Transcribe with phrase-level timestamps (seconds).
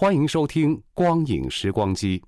[0.00, 2.20] 欢迎收听《光影时光机》，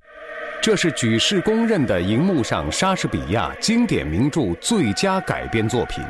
[0.61, 6.03] 这是举世公认的荧幕上莎士比亚经典名著最佳改编作品。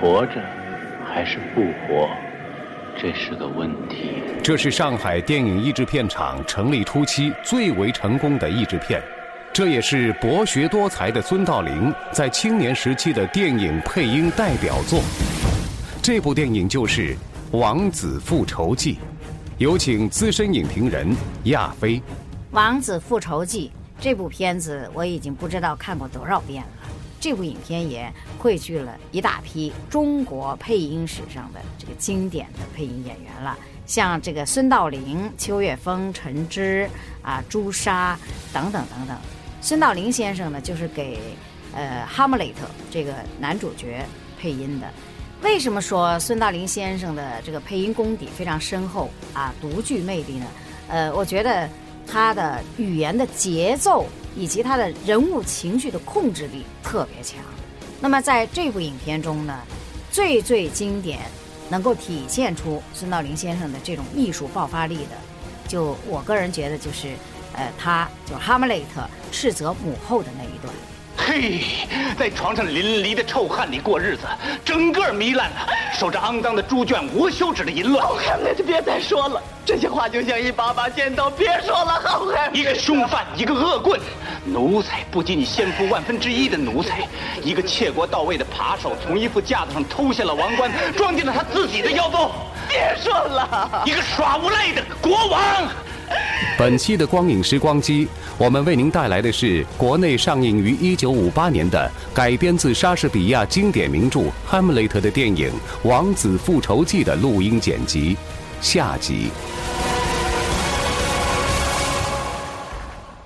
[0.00, 0.42] 活着
[1.06, 2.10] 还是不活，
[3.00, 4.24] 这是个问题。
[4.42, 9.00] 这是上海电影译制片厂成立初期最为成功的译制片，
[9.52, 15.00] 这也是博学多才的孙道临在青年时期的电影配音代表作。
[16.02, 17.14] 这部电影就是
[17.52, 18.94] 《王子复仇记》。
[19.58, 21.98] 有请资深影评人亚飞。
[22.50, 23.70] 《王子复仇记》
[24.02, 26.70] 这部片子我已经不知道看过多少遍了。
[27.20, 36.90] 这部影片也汇聚了一大批中国配音史上的这个经典的配音演员了，像这个孙道临、邱岳峰、陈芝
[37.22, 38.18] 啊、朱砂
[38.52, 39.16] 等等等等。
[39.60, 41.20] 孙道临先生呢，就是给
[41.72, 44.04] 呃《哈姆雷特》这个男主角
[44.36, 44.88] 配音的。
[45.44, 50.46] 为什么说孙道临先生的这个配音功底非常深厚啊，独具魅力呢？
[50.88, 51.68] 呃，我觉得
[52.06, 57.38] 他的语言的节奏以及他的人物情绪的控制力特别强。
[58.00, 59.60] 那么在这部影片中呢，
[60.10, 61.20] 最最经典，
[61.68, 65.10] 能够体现出孙道临先生的这种艺术爆发力的，
[65.68, 67.14] 就我个人觉得就是，
[67.52, 70.74] 呃，他就哈姆雷特斥责母后的那一段。
[71.16, 71.62] 嘿，
[72.18, 74.22] 在床上淋漓的臭汗里过日子，
[74.64, 75.56] 整个糜烂了。
[75.98, 78.04] 守着肮脏的猪圈，无休止的淫乱。
[78.04, 82.50] 好汉，那就别再说了，这些话就像一把把尖刀，别说了，好汉。
[82.52, 83.98] 一个凶犯，一个恶棍，
[84.44, 87.06] 奴才不及你先夫万分之一的奴才，
[87.42, 92.32] 一个窃国到位的扒手，从一副架子上偷下了王冠，装进了他自己的腰包。
[92.68, 95.40] 别说了，一个耍无赖的国王。
[96.58, 98.08] 本期的光影时光机，
[98.38, 105.50] 我们为您带来的是国内上映于1958年的改编自莎士比亚经典名著《哈姆雷特》的电影
[105.88, 108.16] 《王子复仇记》的录音剪辑，
[108.60, 109.30] 下集。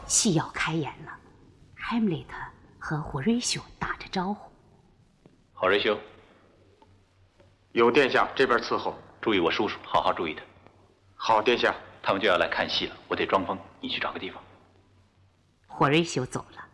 [0.06, 1.12] 戏要开演了，
[1.77, 2.37] 哈姆雷特
[2.78, 4.50] 和霍瑞修打着招呼。
[5.53, 5.98] 霍瑞修，
[7.72, 10.43] 有殿下这边伺候，注意我叔叔，好好注意他。
[11.15, 11.75] 好，殿下。
[12.08, 14.42] 他们就要来看戏了，我得装疯，你去找个地方。
[15.66, 16.64] 霍瑞修走了。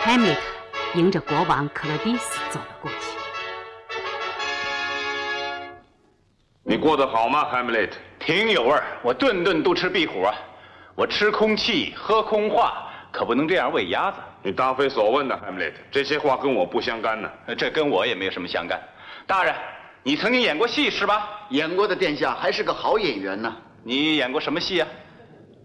[0.00, 0.40] 哈姆雷特
[0.94, 2.96] 迎着国王克洛迪斯走了过去。
[6.62, 7.98] 你过得好吗，哈姆雷特？
[8.18, 10.34] 挺有味儿，我顿顿都吃壁虎啊！
[10.94, 14.16] 我吃空气，喝空话，可不能这样喂鸭子。
[14.42, 17.30] 你答非所问的，哈姆雷特，这些话跟我不相干呢。
[17.58, 18.80] 这跟我也没有什么相干。
[19.26, 19.54] 大人，
[20.02, 21.46] 你曾经演过戏是吧？
[21.50, 23.54] 演过的殿下还是个好演员呢。
[23.84, 24.88] 你演过什么戏啊？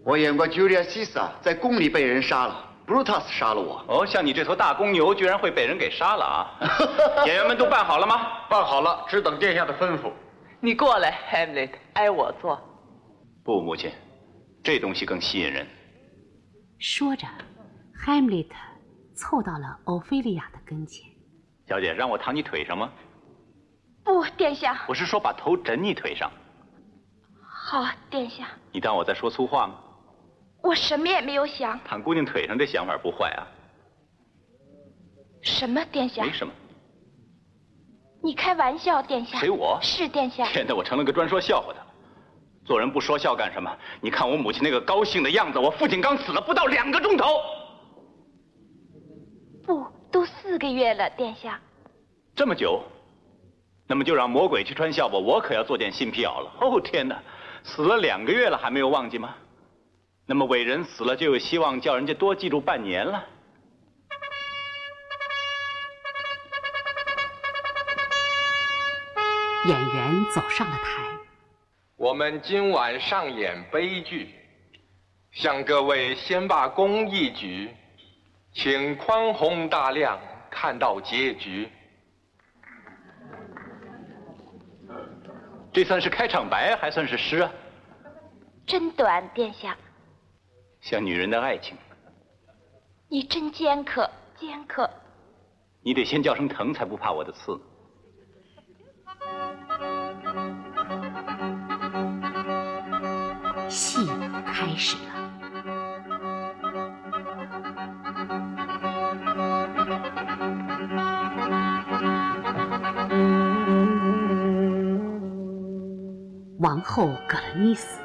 [0.03, 3.83] 我演过 Julius Caesar，在宫里被人杀了，Brutus 杀了我。
[3.87, 6.59] 哦，像你这头大公牛，居然会被人给杀了啊！
[7.25, 8.27] 演员们都办好了吗？
[8.49, 10.11] 办好了，只等殿下的吩咐。
[10.59, 12.59] 你过来，Hamlet，挨我坐。
[13.43, 13.89] 不，母亲，
[14.61, 15.65] 这东西更吸引人。
[16.77, 17.25] 说着。
[17.97, 18.55] 哈姆雷特
[19.15, 21.09] 凑到了欧菲利亚的跟前。
[21.67, 22.91] 小姐，让我躺你腿上吗？
[24.03, 24.83] 不，殿下。
[24.87, 26.31] 我是说把头枕你腿上。
[27.41, 28.47] 好，殿下。
[28.71, 29.75] 你当我在说粗话吗？
[30.61, 31.79] 我什么也没有想。
[31.83, 33.47] 躺姑娘腿上这想法不坏啊。
[35.41, 36.23] 什么，殿下？
[36.23, 36.53] 没什么。
[38.21, 39.39] 你开玩笑，殿下。
[39.39, 39.79] 谁我？
[39.81, 40.45] 是殿下。
[40.47, 41.79] 天哪，我成了个专说笑话的。
[42.63, 43.75] 做人不说笑干什么？
[44.01, 47.27] 你看我母亲那个高兴的样子，我父亲刚死了不到两个钟头。
[49.63, 51.59] 不，都四个月了，殿下。
[52.33, 52.81] 这么久，
[53.87, 56.49] 那么就让魔鬼去穿校吧，我可要做件新皮袄了。
[56.61, 57.21] 哦天哪，
[57.61, 59.35] 死了两个月了还没有忘记吗？
[60.25, 63.21] 那么伟人死了就有希望叫人家多记住半年了。
[69.65, 71.03] 演员走上了台。
[71.97, 74.33] 我们今晚上演悲剧，
[75.33, 77.75] 向各位先罢工一局，
[78.53, 80.17] 请宽宏大量
[80.49, 81.69] 看到结局。
[85.73, 87.51] 这算是开场白，还算是诗啊？
[88.65, 89.75] 真短，殿下。
[90.81, 91.77] 像女人的爱情。
[93.09, 94.89] 你真尖刻，尖刻。
[95.81, 97.59] 你得先叫声疼，才不怕我的刺。
[103.69, 104.07] 戏
[104.45, 105.14] 开始了。
[116.87, 117.99] 后葛勒尼斯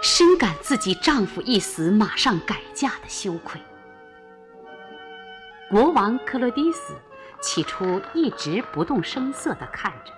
[0.00, 3.60] 深感自己丈夫一死马上改嫁的羞愧。
[5.68, 6.94] 国王克洛迪斯
[7.42, 10.12] 起初一直不动声色地看着，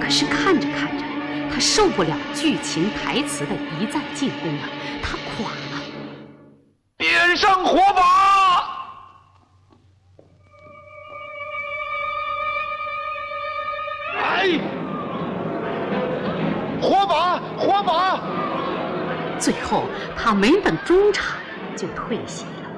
[0.00, 1.04] 可是看着看着，
[1.52, 4.68] 他受不了剧情台词的一再进攻啊，
[5.02, 5.82] 他垮了。
[6.98, 8.31] 点上火把！
[20.22, 21.36] 他没等中场
[21.74, 22.70] 就退席了。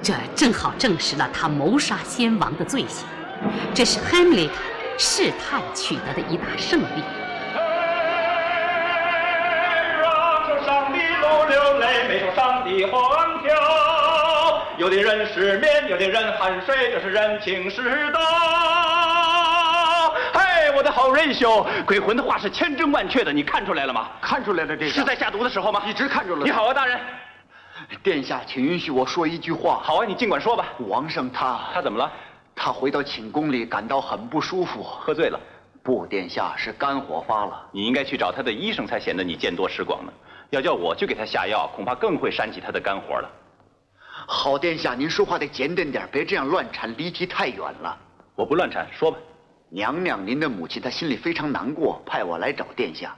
[0.00, 3.04] 这正好证实了他谋杀先王的罪行。
[3.74, 4.50] 这是 Hamlet
[4.96, 7.02] 试探取得的一大胜利。
[14.78, 18.49] 有的人失眠，有的人酣睡，这是人情世道。
[20.76, 24.08] 我的好仁兄，鬼魂的话是千真万确的，你看出来了吗？
[24.20, 25.82] 看出来了，殿下是在下毒的时候吗？
[25.86, 26.44] 一直看出来了。
[26.44, 26.98] 你好啊，大人。
[28.02, 29.80] 殿下，请允许我说一句话。
[29.82, 30.66] 好啊，你尽管说吧。
[30.88, 32.10] 王上他他怎么了？
[32.54, 35.40] 他回到寝宫里感到很不舒服，喝醉了。
[35.82, 37.66] 不，殿下是肝火发了。
[37.72, 40.12] 你应该去找他的医生，才显得你见多识广呢。
[40.50, 43.30] 要叫我去给他下药，恐怕更会煽起他的肝火了。
[44.26, 47.96] 好，殿下，您说话得简单点，别这样乱缠，离题太远了。
[48.34, 49.18] 我不乱缠，说吧。
[49.72, 53.14] 娘娘，您的母亲她心里非常难过，派我来找殿下。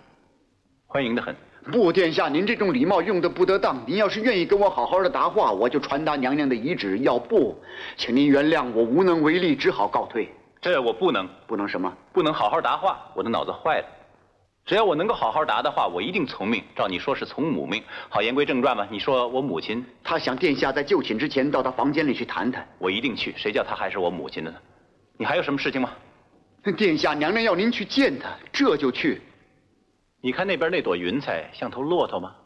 [0.86, 1.34] 欢迎的很。
[1.70, 3.82] 不，殿下，您这种礼貌用的不得当。
[3.86, 7.56] 您要是愿意跟我好好的答话，我就传达娘娘的遗旨；要不，
[7.96, 10.28] 请您原谅我无能为力，只好告退。
[10.60, 11.90] 这我不能，不能什么？
[12.12, 12.98] 不能好好答话。
[13.14, 13.86] 我的脑子坏了。
[14.66, 16.62] 只要我能够好好答的话，我一定从命。
[16.76, 17.82] 照你说是从母命。
[18.10, 18.86] 好，言归正传吧。
[18.90, 22.68] 你说我母亲，她想殿下在就寝之前到她房间里去谈谈。
[22.78, 23.32] 我一定去。
[23.38, 24.58] 谁叫她还是我母亲的呢？
[25.16, 25.90] 你还有什么事情吗？
[26.70, 29.20] 殿下，娘娘要您去见她，这就去。
[30.20, 32.36] 你看那边那朵云彩像头骆驼吗？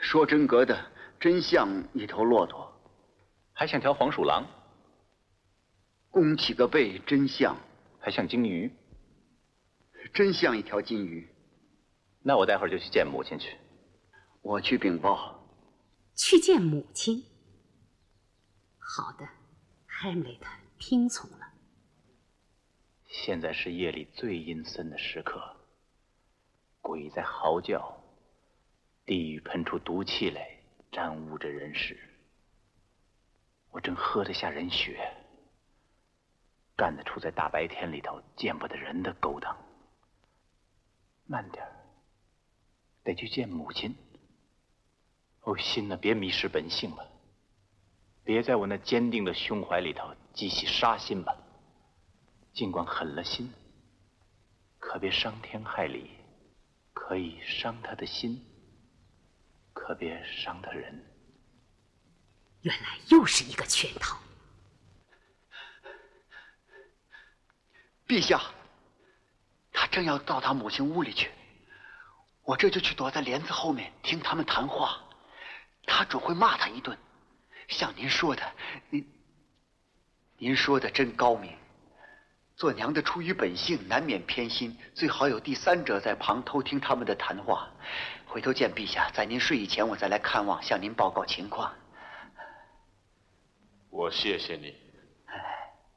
[0.00, 0.78] 说真格的，
[1.18, 2.70] 真像一头骆驼，
[3.54, 4.44] 还像条黄鼠狼。
[6.10, 7.56] 弓起个背，真像，
[7.98, 8.70] 还像鲸鱼，
[10.12, 11.26] 真像一条金鱼。
[12.22, 13.56] 那我待会儿就去见母亲去。
[14.42, 15.42] 我去禀报。
[16.14, 17.24] 去见母亲。
[18.78, 19.26] 好的
[19.88, 20.38] ，Hamlet
[20.78, 21.41] 听从了。
[23.12, 25.54] 现在是夜里最阴森的时刻，
[26.80, 28.02] 鬼在嚎叫，
[29.04, 30.58] 地狱喷出毒气来，
[30.90, 32.00] 沾污着人世。
[33.70, 35.14] 我正喝得下人血，
[36.74, 39.54] 干得出在大白天里头见不得人的勾当。
[41.26, 41.64] 慢点
[43.04, 43.94] 得去见母亲。
[45.42, 47.10] 哦，心呐，别迷失本性了，
[48.24, 51.36] 别在我那坚定的胸怀里头激起杀心吧。
[52.52, 53.52] 尽管狠了心，
[54.78, 56.10] 可别伤天害理，
[56.92, 58.44] 可以伤他的心，
[59.72, 61.04] 可别伤他人。
[62.60, 64.18] 原来又是一个圈套。
[68.06, 68.38] 陛下，
[69.72, 71.30] 他正要到他母亲屋里去，
[72.42, 75.02] 我这就去躲在帘子后面听他们谈话，
[75.86, 76.98] 他准会骂他一顿。
[77.68, 78.52] 像您说的，
[78.90, 79.10] 您
[80.36, 81.56] 您说的真高明。
[82.62, 87.68] 做娘的出于本性，难免偏心，最好有第三者在旁偷听他们的谈话。
[88.24, 91.74] 回头见陛下，在您睡以前，我再来看望，向您报告情况。
[93.90, 94.72] 我谢谢你。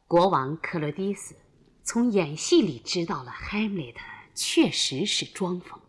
[0.07, 1.36] 国王克洛迪斯
[1.84, 3.98] 从演戏里知道了 Hamlet
[4.34, 5.79] 确实是装疯，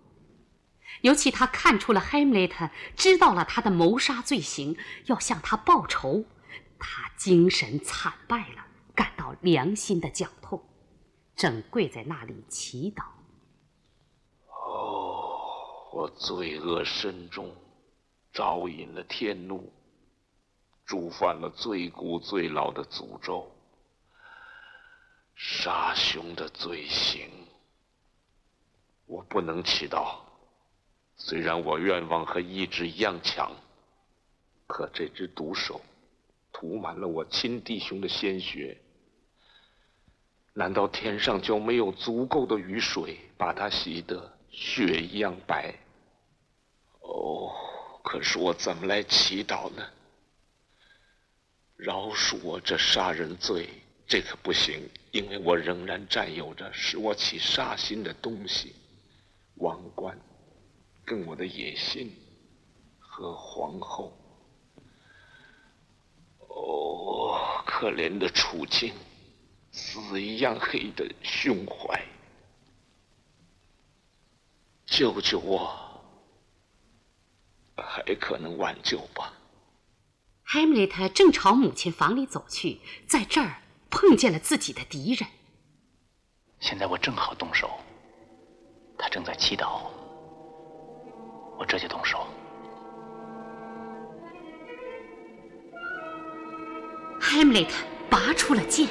[1.00, 6.26] 尤其他看出了 Hamlet 知道了他的谋杀罪行，要向他报仇，
[6.78, 8.65] 他精神惨败了。
[8.96, 10.60] 感到良心的绞痛，
[11.36, 13.04] 正跪在那里祈祷。
[14.48, 17.54] 哦，我罪恶深重，
[18.32, 19.72] 招引了天怒，
[20.86, 23.52] 触犯了最古最老的诅咒，
[25.34, 27.30] 杀兄的罪行。
[29.04, 30.20] 我不能祈祷，
[31.16, 33.54] 虽然我愿望和意志一样强，
[34.66, 35.80] 可这只毒手
[36.52, 38.80] 涂满了我亲弟兄的鲜血。
[40.58, 45.74] 难道天上就没有足够的雨水把它洗得血一样白？
[47.00, 47.52] 哦，
[48.02, 49.86] 可是我怎么来祈祷呢？
[51.76, 53.68] 饶恕我这杀人罪，
[54.06, 58.74] 这可不行，因为我仍然占有着使我起杀心的东西——
[59.60, 60.18] 王冠，
[61.04, 62.10] 跟我的野心
[62.98, 64.10] 和皇后。
[66.48, 68.94] 哦，可怜的处境！
[69.76, 72.02] 死一样黑的胸怀，
[74.86, 76.00] 救救我！
[77.76, 79.34] 还可能挽救吧。
[80.42, 85.28] 海姆雷特正朝母亲房里走去，在这儿碰见了自己的敌人。
[86.58, 87.70] 现在我正好动手，
[88.96, 89.82] 他正在祈祷，
[91.58, 92.26] 我这就动手。
[97.20, 98.88] 海姆雷特拔出了剑。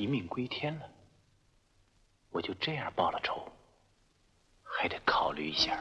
[0.00, 0.88] 一命归天了，
[2.30, 3.46] 我就这样报了仇，
[4.62, 5.78] 还得考虑一下。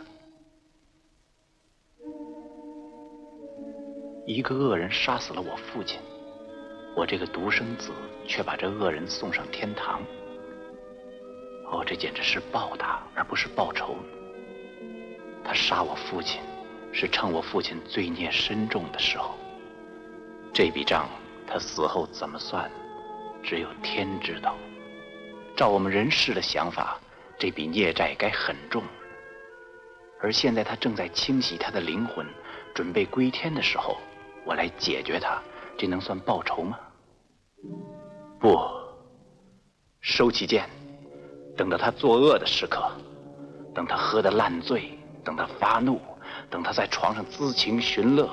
[4.25, 6.01] 一个恶人杀死了我父亲，
[6.97, 7.93] 我这个独生子
[8.27, 10.01] 却把这恶人送上天堂。
[11.71, 13.95] 哦，这简直是报答而不是报仇。
[15.45, 16.41] 他杀我父亲，
[16.91, 19.37] 是趁我父亲罪孽深重的时候。
[20.53, 21.07] 这笔账
[21.47, 22.69] 他死后怎么算？
[23.43, 24.55] 只有天知道。
[25.55, 26.97] 照我们人世的想法，
[27.37, 28.81] 这笔孽债该很重。
[30.21, 32.25] 而现在他正在清洗他的灵魂，
[32.73, 33.97] 准备归天的时候，
[34.45, 35.41] 我来解决他，
[35.77, 36.77] 这能算报仇吗？
[38.39, 38.57] 不，
[40.01, 40.69] 收起剑，
[41.57, 42.89] 等到他作恶的时刻，
[43.73, 46.01] 等他喝得烂醉，等他发怒，
[46.49, 48.29] 等他在床上恣情寻乐，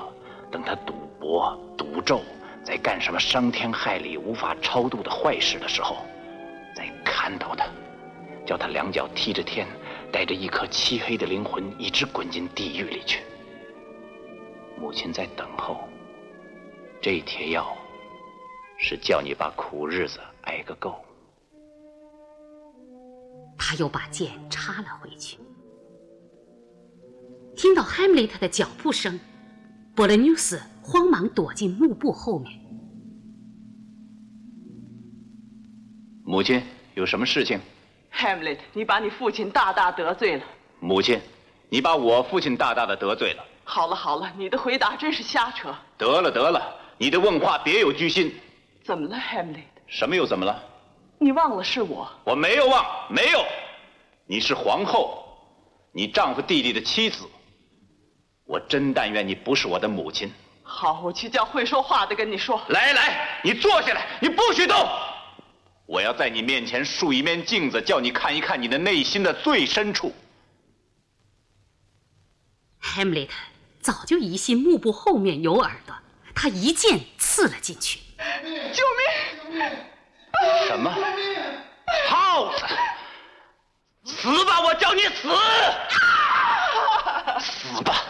[0.49, 2.21] 等他赌博赌咒。
[2.67, 6.05] 在干什么伤天害理、无法超度的坏事的时候，
[6.75, 7.65] 再看到他，
[8.45, 9.65] 叫他两脚踢着天，
[10.11, 13.23] 带着一颗漆黑的灵魂，一直滚进地狱里去。
[14.77, 15.87] 母亲在等候，
[17.01, 17.73] 这贴药
[18.77, 20.93] 是叫你把苦日子挨个够。
[23.57, 25.37] 他又把剑插了回去。
[27.55, 29.17] 听到海姆雷特的脚步声，
[29.95, 30.61] 波勒纽斯。
[30.89, 32.49] 慌忙躲进幕布后面。
[36.23, 36.63] 母亲，
[36.95, 37.59] 有什么事情
[38.13, 40.45] ？Hamlet，你把你父亲大大得罪了。
[40.79, 41.19] 母亲，
[41.67, 43.43] 你把我父亲大大的得罪了。
[43.65, 45.75] 好了好了，你的回答真是瞎扯。
[45.97, 48.33] 得了得了，你的问话别有居心。
[48.85, 49.65] 怎么了，Hamlet？
[49.87, 50.63] 什么又怎么了？
[51.19, 52.09] 你忘了是我？
[52.23, 53.43] 我没有忘，没有。
[54.25, 55.21] 你是皇后，
[55.91, 57.25] 你丈夫弟弟的妻子。
[58.45, 60.31] 我真但愿你不是我的母亲。
[60.69, 62.61] 好，我去叫会说话的跟你说。
[62.67, 64.75] 来来，你坐下来，你不许动。
[65.85, 70.13] 我要在你面前竖一面镜子，叫你看一看你的内心的最深处。
[72.81, 73.29] Hamlet
[73.79, 75.95] 早就疑心幕布后面有耳朵，
[76.35, 78.01] 他一剑刺了进去。
[78.73, 78.83] 救
[79.53, 79.61] 命！
[80.67, 80.93] 什么？
[82.09, 82.65] 耗子！
[84.03, 84.61] 死吧！
[84.61, 85.29] 我叫你死！
[87.39, 88.03] 死吧！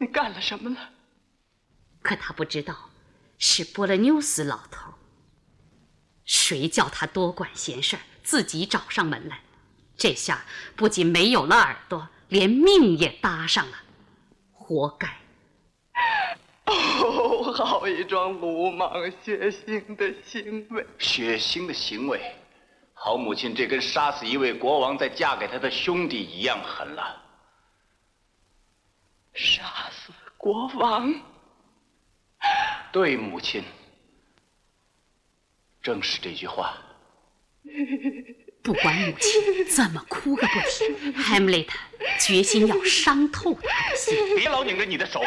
[0.00, 0.76] 你干了什么了？
[2.00, 2.74] 可他不知道，
[3.38, 4.94] 是波勒纽斯老头。
[6.24, 9.40] 谁叫他多管闲事，自己找上门来？
[9.98, 13.76] 这下不仅没有了耳朵，连命也搭上了，
[14.52, 15.20] 活该！
[16.64, 18.90] 哦，好一桩鲁莽
[19.22, 20.86] 血腥的行为！
[20.98, 22.34] 血腥的行为，
[22.94, 27.22] 好母亲，这跟杀死一位国王再嫁给他的兄弟一样狠了。
[29.42, 31.14] 杀死国王？
[32.92, 33.64] 对，母亲，
[35.80, 36.76] 正是这句话。
[38.62, 41.78] 不管母亲 怎么哭个不停，海姆雷特
[42.18, 44.36] 决心要伤透他的心。
[44.36, 45.22] 别老拧着你的手，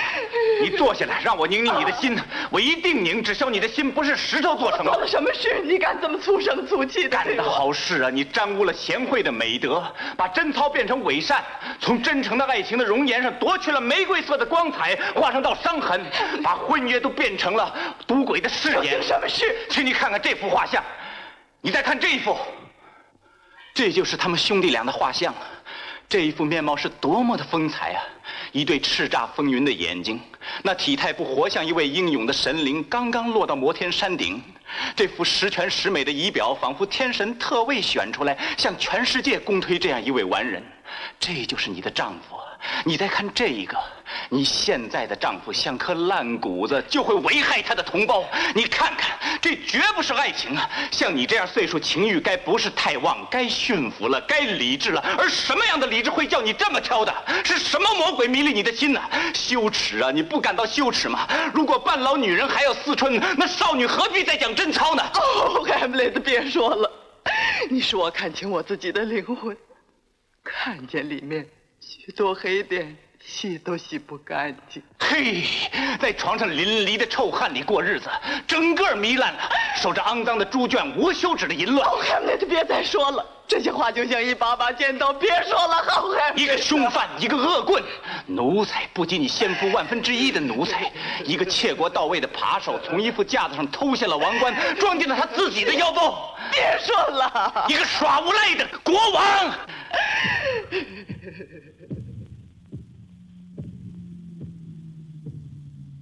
[0.61, 2.15] 你坐下来，让我拧拧你的心，
[2.51, 3.23] 我一定拧。
[3.23, 4.91] 只消你的心不是石头做成的。
[4.91, 5.61] 做了什么事？
[5.63, 7.09] 你敢这么粗声粗气的？
[7.09, 8.09] 干的好事啊！
[8.11, 9.83] 你沾污了贤惠的美德，
[10.15, 11.43] 把贞操变成伪善，
[11.79, 16.05] 从真诚的爱情的容颜上夺去了玫瑰色的光彩，画上道伤痕，
[16.43, 17.73] 把婚约都变成了
[18.05, 19.01] 赌鬼的誓言。
[19.01, 19.55] 什么事？
[19.69, 20.83] 请你看看这幅画像，
[21.61, 22.37] 你再看这一幅。
[23.73, 25.33] 这就是他们兄弟俩的画像，
[26.07, 28.03] 这一副面貌是多么的风采啊！
[28.51, 30.19] 一对叱咤风云的眼睛，
[30.61, 34.39] 那体态不活像一位英勇的神灵刚刚落到摩天山顶。
[34.95, 40.63] 这副十全十美的仪表，仿佛天神特为选出来，向全世界公推这样一位完人。
[41.19, 42.37] 这就是你的丈夫。
[42.85, 43.77] 你再看这一个，
[44.29, 48.23] 你现在的丈夫像颗烂谷子，就会危害他的同胞。
[48.53, 50.69] 你看看，这绝不是爱情啊！
[50.91, 55.01] 像你这样岁数，情欲该不是太旺，该驯服了，该理智了。
[55.17, 57.13] 而什么样的理智会叫你这么挑的？
[57.43, 59.01] 是什么魔鬼迷了你的心呢？
[59.33, 60.11] 羞耻啊！
[60.11, 61.27] 你不感到羞耻吗？
[61.53, 65.03] 如果半老女人还要思春，那少女何必再讲贞操呢？
[65.13, 66.91] 哦，海姆雷特，别说了。
[67.69, 69.55] 你使我看清我自己的灵魂，
[70.43, 71.47] 看见里面。
[71.79, 74.83] 许多黑点，洗都洗不干净。
[74.99, 75.43] 嘿，
[75.99, 78.09] 在床上淋漓的臭汗里过日子，
[78.47, 79.39] 整个糜烂了。
[79.75, 81.87] 守着肮脏的猪圈，无休止的淫乱。
[81.87, 83.25] 好汉，们就别再说了。
[83.47, 85.83] 这些话就像一把把尖刀，别说了。
[85.87, 87.83] 好汉，一个凶犯，一个恶棍，
[88.25, 90.91] 奴才不及你先夫万分之一的奴才，
[91.23, 96.35] 一个窃国到位的扒手，从一副架子上偷下了王冠，装进了他自己的腰包。
[96.51, 99.51] 别说了，一个耍无赖的国王。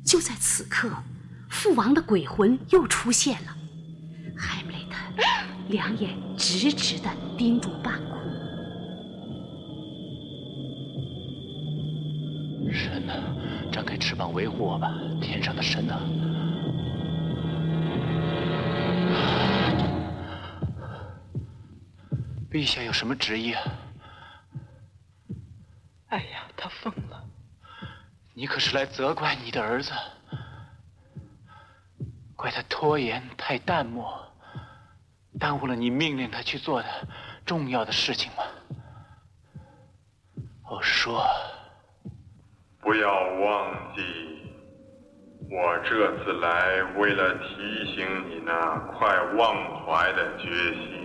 [0.03, 0.89] 就在此刻，
[1.49, 3.55] 父王的鬼魂又出现了。
[4.37, 5.23] 海姆雷特
[5.69, 8.19] 两眼直直的盯住半空。
[12.73, 13.13] 神啊，
[13.71, 14.91] 张开翅膀维护我吧，
[15.21, 15.99] 天上的神啊！
[22.49, 23.61] 陛下有什么旨意啊？
[26.07, 27.23] 哎呀，他疯了！
[28.41, 29.91] 你可是来责怪你的儿子，
[32.35, 34.19] 怪他拖延太淡漠，
[35.39, 37.07] 耽误了你命令他去做的
[37.45, 38.43] 重要的事情吗？
[40.67, 41.23] 我说，
[42.79, 44.01] 不要忘记，
[45.47, 51.00] 我这次来为了提醒你那快忘怀的决心。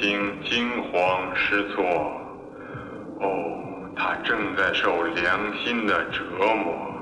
[0.00, 1.84] 亲惊慌失措，
[3.20, 6.22] 哦，他正在受良心的折
[6.54, 6.92] 磨。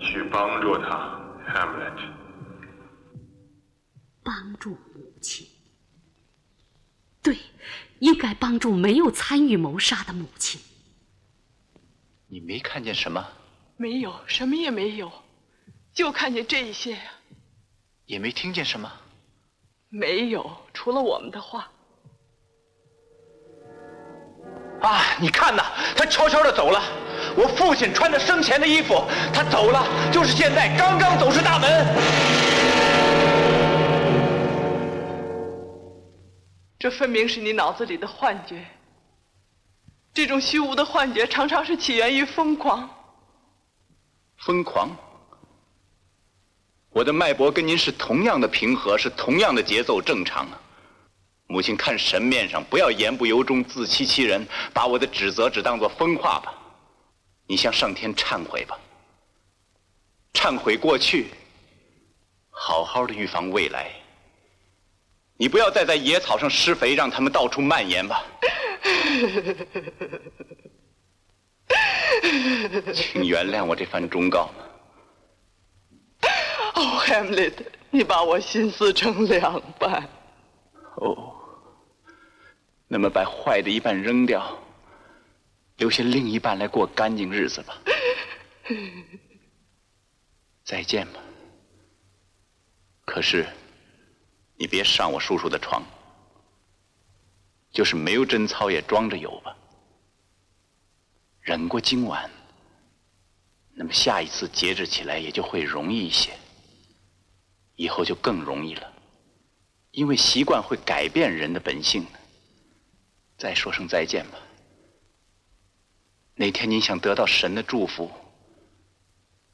[0.00, 1.98] 去帮助他，Hamlet。
[4.22, 5.44] 帮助母亲，
[7.20, 7.36] 对，
[7.98, 10.60] 应该帮助没有参与谋杀的母亲。
[12.28, 13.26] 你没看见什么？
[13.76, 15.10] 没有，什么也没有，
[15.92, 17.00] 就看见这一些呀。
[18.06, 18.92] 也没听见什么。
[19.88, 21.68] 没有，除了我们的话。
[24.80, 25.62] 啊，你看呐，
[25.96, 26.80] 他悄悄的走了。
[27.36, 31.86] 我父亲穿着生前的衣服，他走了，就是现在，刚刚走出大门。
[36.78, 38.64] 这分明是你脑子里的幻觉。
[40.14, 42.88] 这种虚无的幻觉，常常是起源于疯狂。
[44.38, 44.88] 疯狂。
[46.90, 50.60] 我的脉搏跟您是同样的平和，是同样的节奏正常啊。
[51.48, 56.54] 母亲看神面上，不要言不由衷、自欺欺人，把我的指责只当作疯话吧。
[57.46, 58.78] 你向上天忏悔吧，
[60.34, 61.28] 忏悔过去，
[62.50, 63.90] 好好的预防未来。
[65.38, 68.22] 你不要再在野草上施肥，让它们到处蔓延吧。
[72.92, 74.50] 请原谅我这番忠告。
[76.74, 77.54] 哦，Hamlet，
[77.90, 80.06] 你把我心撕成两半。
[80.96, 81.32] 哦，
[82.88, 84.58] 那么把坏的一半扔掉，
[85.76, 87.78] 留下另一半来过干净日子吧。
[90.64, 91.20] 再见吧。
[93.04, 93.46] 可是，
[94.56, 95.82] 你别上我叔叔的床，
[97.70, 99.54] 就是没有贞操也装着有吧。
[101.40, 102.30] 忍过今晚，
[103.74, 106.30] 那么下一次节制起来也就会容易一些。
[107.76, 108.92] 以后就更容易了，
[109.92, 112.04] 因为习惯会改变人的本性。
[113.38, 114.38] 再说声再见吧。
[116.34, 118.10] 哪天您想得到神的祝福，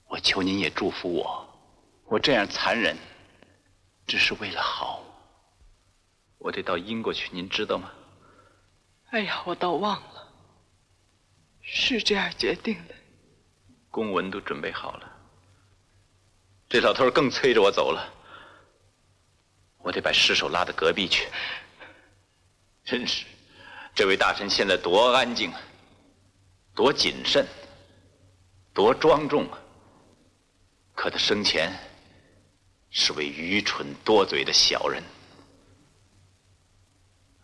[0.06, 1.46] 我求您也祝福我。
[2.06, 2.96] 我这样残忍，
[4.06, 5.04] 只是为了好。
[6.38, 7.92] 我得到英国去，您知道吗？
[9.10, 10.32] 哎呀，我倒忘了，
[11.60, 12.94] 是这样决定的。
[13.90, 15.12] 公文都准备好了，
[16.68, 18.12] 这老头更催着我走了。
[19.78, 21.28] 我得把尸首拉到隔壁去。
[22.84, 23.24] 真是，
[23.94, 25.60] 这位大臣现在多安静啊，
[26.74, 27.46] 多谨慎，
[28.72, 29.58] 多庄重啊！
[30.96, 31.72] 可他生前
[32.90, 35.00] 是位愚蠢多嘴的小人。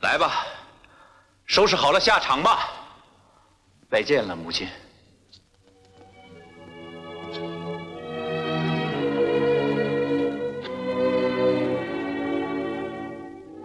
[0.00, 0.44] 来吧，
[1.46, 2.68] 收拾好了下场吧。
[3.88, 4.66] 再见了，母亲。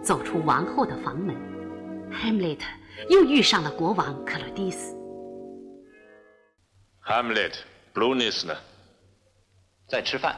[0.04, 1.34] 走出王后的房门
[2.26, 2.58] ，Hamlet
[3.08, 4.96] 又遇上了国王克洛迪斯。
[7.04, 8.56] Hamlet，Blueness 呢？
[9.86, 10.36] 在吃饭。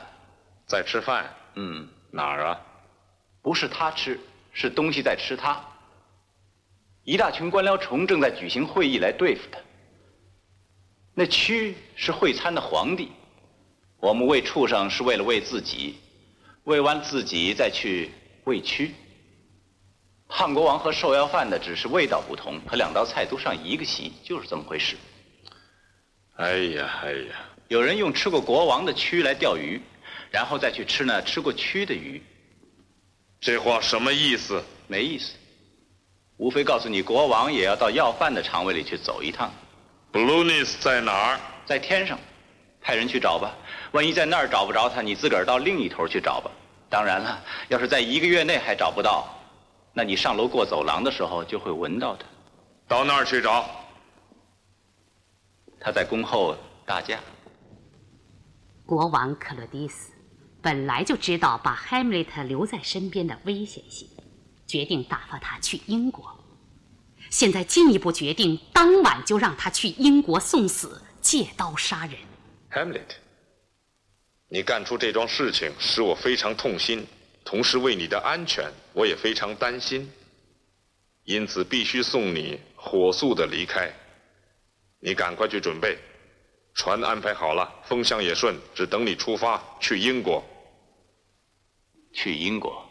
[0.66, 1.34] 在吃饭？
[1.54, 1.88] 嗯。
[2.10, 2.60] 哪儿啊？
[3.40, 4.20] 不是他吃，
[4.52, 5.62] 是东西在吃他。
[7.04, 9.58] 一大群官僚虫正在举行会议来对付他。
[11.14, 13.12] 那蛆是会餐的皇帝，
[13.98, 15.96] 我们喂畜生是为了喂自己，
[16.64, 18.10] 喂完自己再去
[18.44, 18.90] 喂蛆。
[20.30, 24.94] 汉国王和受要饭的只是味道不同，可两道菜都上一个席，就是这么回事。
[26.36, 27.34] 哎呀哎呀！
[27.68, 29.80] 有人用吃过国王的蛆来钓鱼，
[30.30, 32.22] 然后再去吃那吃过蛆的鱼。
[33.40, 34.62] 这话什么意思？
[34.86, 35.32] 没意思，
[36.36, 39.50] 无非告诉你，国王也要到要饭的肠胃里去走一趟。
[40.12, 41.40] Blueness 在哪儿？
[41.66, 42.18] 在天上，
[42.80, 43.56] 派人去找吧。
[43.92, 46.50] 万一在那儿找不着他，你自个儿到另一头去找吧。
[46.90, 49.34] 当然了，要是在一个月内还找不到。
[49.98, 52.24] 那你上楼过走廊的时候就会闻到它。
[52.86, 53.68] 到那儿去找。
[55.80, 56.56] 他在宫后
[56.86, 57.18] 大驾。
[58.86, 60.12] 国王克洛迪斯
[60.62, 64.08] 本来就知道把 Hamlet 留在身边的危险性，
[64.68, 66.32] 决定打发他去英国。
[67.28, 72.14] 现在进一步决定，当晚就让他去英国送死，借刀杀人。
[72.70, 73.16] Hamlet，
[74.46, 77.04] 你干出这桩事情使我非常痛心。
[77.48, 80.12] 同时，为你的安全，我也非常担心，
[81.24, 83.90] 因此必须送你火速的离开。
[85.00, 85.96] 你赶快去准备，
[86.74, 90.44] 船安排好了，风向也顺，只等你出发去英国。
[92.12, 92.86] 去英国？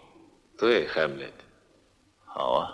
[0.57, 1.33] 对，Hamlet。
[2.25, 2.73] 好啊，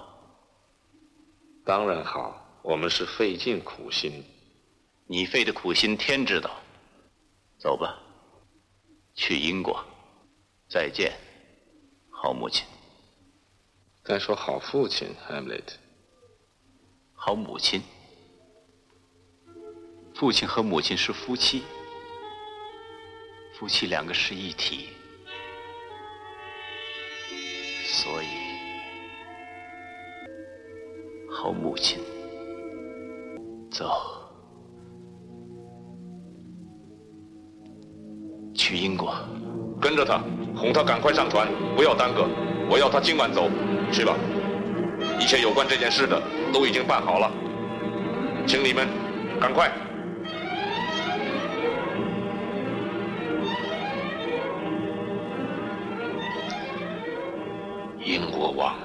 [1.66, 2.40] 当然好。
[2.62, 4.24] 我们是费尽苦心，
[5.06, 6.50] 你费的苦心天知道。
[7.60, 8.00] 走吧，
[9.16, 9.84] 去英国，
[10.70, 11.12] 再见。
[12.24, 12.66] 好母亲，
[14.02, 15.74] 再说好父亲，Hamlet。
[17.14, 17.82] 好母亲，
[20.16, 21.64] 父亲和母亲是夫妻，
[23.60, 24.88] 夫妻两个是一体，
[27.84, 28.28] 所以
[31.30, 32.00] 好母亲，
[33.70, 33.92] 走，
[38.56, 39.14] 去英国。
[39.84, 40.18] 跟着他，
[40.56, 42.26] 哄他赶快上船，不要耽搁。
[42.70, 43.50] 我要他今晚走，
[43.92, 44.16] 去吧。
[45.20, 46.22] 一切有关这件事的
[46.54, 47.30] 都已经办好了，
[48.48, 48.88] 请你们
[49.42, 49.70] 赶快。
[58.00, 58.76] 英国王，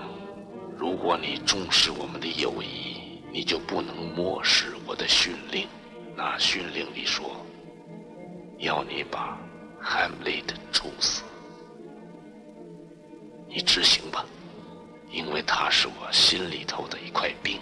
[0.76, 5.68] 如果你重视我们的友谊，你就不能漠视我的训令。
[6.16, 7.24] 那训令里说，
[8.58, 9.38] 要你把。
[9.82, 11.22] Hamlet 处死，
[13.48, 14.24] 你执行吧，
[15.10, 17.60] 因为他是我心里头的一块病。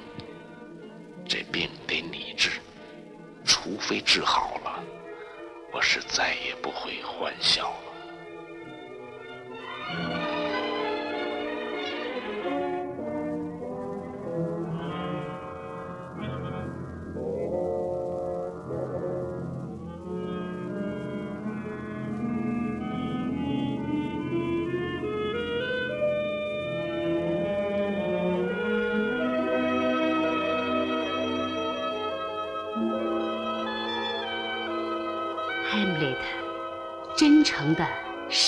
[1.29, 2.51] 这病得你治，
[3.45, 4.83] 除非治好了，
[5.73, 7.77] 我是再也不会欢笑了。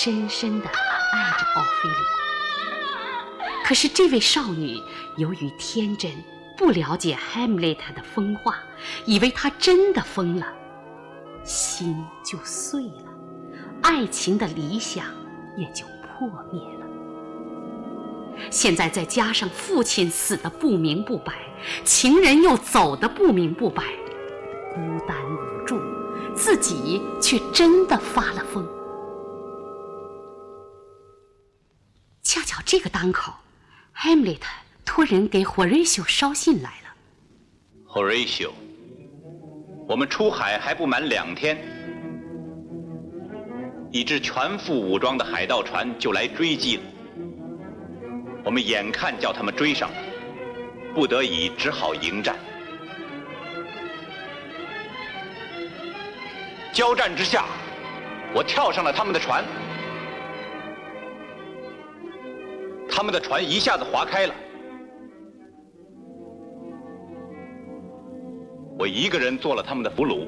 [0.01, 1.95] 深深的爱着奥菲利
[3.43, 4.81] 亚，可是这位少女
[5.17, 6.09] 由于天真，
[6.57, 8.59] 不了解 Hamlet 的疯话，
[9.03, 10.47] 以为他真的疯了，
[11.43, 13.11] 心就碎了，
[13.81, 15.03] 爱情的理想
[15.57, 16.85] 也就破灭了。
[18.49, 21.33] 现在再加上父亲死的不明不白，
[21.83, 23.83] 情人又走的不明不白，
[24.73, 25.77] 孤单无助，
[26.33, 28.65] 自己却真的发了疯。
[32.71, 33.33] 这个当口
[33.97, 34.41] ，Hamlet
[34.85, 36.93] 托人给 Horatio 捎信来了。
[37.87, 38.51] Horatio，
[39.87, 41.57] 我们出海还不满两天，
[43.91, 46.83] 一支全副武装的海盗船就来追击了。
[48.45, 49.97] 我们眼看叫他们追上了，
[50.93, 52.35] 不得已只好迎战。
[56.71, 57.45] 交战之下，
[58.31, 59.43] 我跳上了他们的船，
[62.99, 64.35] 他们的船一下子划开了，
[68.77, 70.27] 我一个人做了他们的俘虏。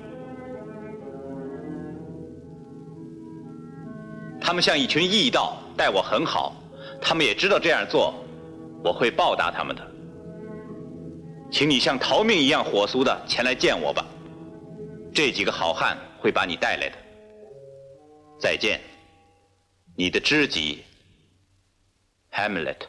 [4.39, 6.55] 他们像一群异道，待我很好。
[7.01, 8.13] 他们也知道这样做，
[8.85, 9.85] 我会报答他们的。
[11.51, 14.05] 请你像逃命一样火速的前来见我吧。
[15.13, 16.95] 这几个好汉会把你带来的。
[18.39, 18.79] 再见，
[19.93, 20.85] 你的知己
[22.31, 22.87] ，Hamlet。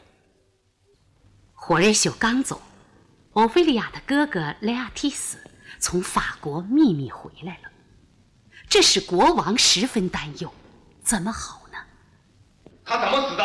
[1.55, 2.61] 火烈秀刚走，
[3.35, 5.38] 欧菲利亚的哥哥雷阿提斯
[5.78, 7.70] 从法国秘密回来了，
[8.68, 10.52] 这使国王十分担忧，
[11.02, 11.78] 怎么好呢？
[12.85, 13.42] 他怎么死的？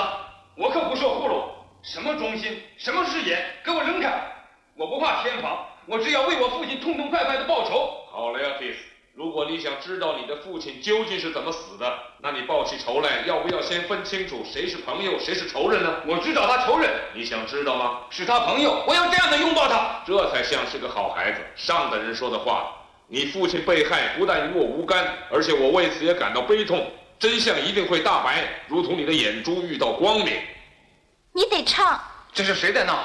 [0.55, 4.33] 我可不说葫芦，什么忠心，什么誓言，给我扔开！
[4.75, 8.05] 我不怕天罚，我只要为我父亲痛痛快快的报仇。
[8.12, 8.79] 好了呀，蒂斯，
[9.17, 16.03] 如果你想知道你的父亲究竟是怎么死的，那你报起仇来，要不要先分清楚谁是朋友，谁是仇人呢？
[16.06, 18.01] 我知道他仇人，你想知道吗？
[18.12, 21.41] 是他朋友，我要这样的拥抱他，这才像是个好孩子。
[21.56, 22.71] 上等人说的话，
[23.08, 26.88] 你父亲被害，不但与我无干，而且我为此也感到悲痛。
[27.17, 30.39] 真相一定会大白，如同你的眼珠遇到光明。
[31.34, 31.99] 你得唱。
[32.32, 32.99] 这是谁在闹？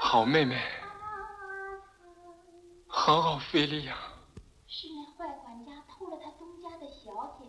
[0.00, 0.56] 好妹妹，
[3.02, 3.96] 好好菲利亚。
[4.68, 7.10] 是那坏管家偷了他东家的小
[7.40, 7.46] 姐。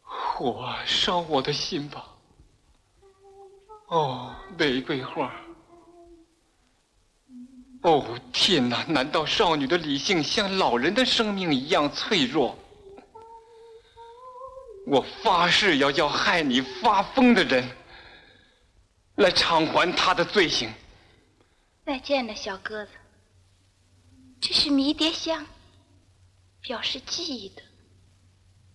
[0.00, 2.04] 火烧我的心吧。
[3.86, 5.32] 哦，玫瑰花。
[7.82, 8.84] 哦天哪！
[8.88, 12.58] 难道少女的理性像老人的生命一样脆弱？
[14.84, 17.64] 我发誓要叫害你发疯的人
[19.14, 20.68] 来偿还他的罪行。
[21.86, 22.90] 再见了，小鸽子。
[24.40, 25.46] 这是迷迭香，
[26.60, 27.62] 表示记忆的。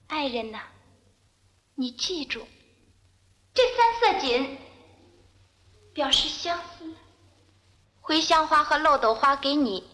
[0.07, 0.59] 爱人呐，
[1.75, 2.45] 你记住，
[3.53, 4.57] 这三色堇
[5.93, 6.93] 表示相思。
[8.01, 9.87] 茴香花和漏斗花给你，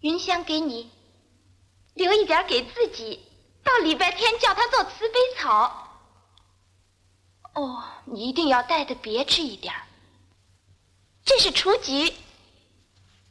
[0.00, 0.90] 云香给你，
[1.94, 3.20] 留一点给自己。
[3.62, 5.86] 到礼拜天叫他做慈悲草。
[7.54, 9.74] 哦，你一定要带的别致一点。
[11.22, 12.14] 这是雏菊，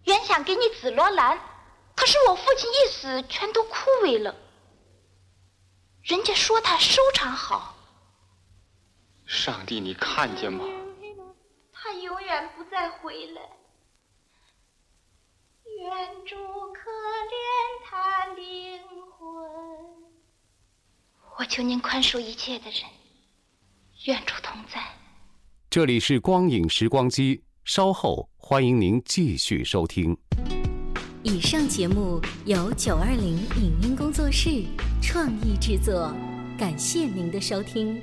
[0.10, 1.40] 原想给你紫罗兰，
[1.96, 4.36] 可是我父亲一死，全都枯萎了。
[6.02, 7.78] 人家说他收藏好。
[9.28, 10.66] 上帝，你看见吗？
[11.72, 13.42] 他永远不再回来。
[15.80, 16.36] 愿主
[16.74, 16.90] 可
[17.30, 19.48] 怜他灵魂。
[21.38, 22.82] 我求您宽恕一切的人，
[24.06, 24.82] 愿主同在。
[25.70, 30.18] 这里是光影时光机，稍后欢迎您继续收听。
[31.22, 34.64] 以上节目由九二零影音工作室
[35.02, 36.14] 创意制作，
[36.58, 38.02] 感谢您的收听。